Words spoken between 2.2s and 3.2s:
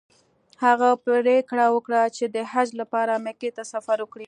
د حج لپاره